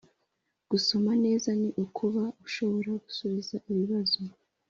Gusoma 0.71 1.11
neza 1.25 1.49
ni 1.59 1.69
ukuba 1.83 2.23
ushobora 2.45 2.89
gusubiza 3.05 3.53
ibibazo 3.71 4.19